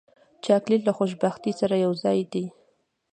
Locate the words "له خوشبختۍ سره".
0.85-1.75